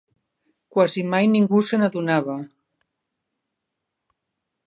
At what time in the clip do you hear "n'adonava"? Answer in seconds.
1.81-2.37